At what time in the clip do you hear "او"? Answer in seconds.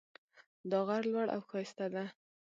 1.35-1.41